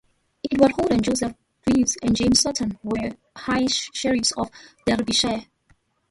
[0.51, 4.49] Edward Holden, Joseph Greaves and James Sutton were High Sheriffs of
[4.87, 5.45] Derbyshire.